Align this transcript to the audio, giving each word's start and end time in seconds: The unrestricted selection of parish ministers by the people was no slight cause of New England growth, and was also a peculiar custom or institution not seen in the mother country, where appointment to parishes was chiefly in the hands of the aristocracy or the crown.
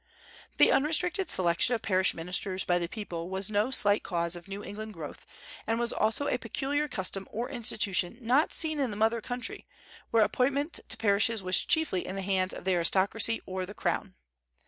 The 0.57 0.71
unrestricted 0.71 1.29
selection 1.29 1.75
of 1.75 1.83
parish 1.83 2.15
ministers 2.15 2.63
by 2.63 2.79
the 2.79 2.87
people 2.87 3.29
was 3.29 3.51
no 3.51 3.69
slight 3.69 4.01
cause 4.01 4.35
of 4.35 4.47
New 4.47 4.63
England 4.63 4.95
growth, 4.95 5.27
and 5.67 5.79
was 5.79 5.93
also 5.93 6.27
a 6.27 6.39
peculiar 6.39 6.87
custom 6.87 7.27
or 7.29 7.51
institution 7.51 8.17
not 8.19 8.51
seen 8.51 8.79
in 8.79 8.89
the 8.89 8.97
mother 8.97 9.21
country, 9.21 9.67
where 10.09 10.23
appointment 10.23 10.79
to 10.89 10.97
parishes 10.97 11.43
was 11.43 11.63
chiefly 11.63 12.03
in 12.03 12.15
the 12.15 12.23
hands 12.23 12.51
of 12.51 12.63
the 12.65 12.71
aristocracy 12.73 13.41
or 13.45 13.63
the 13.67 13.75
crown. 13.75 14.15